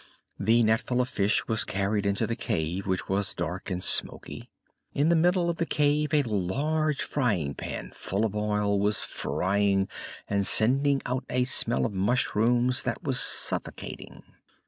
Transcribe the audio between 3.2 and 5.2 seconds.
dark and smoky. In the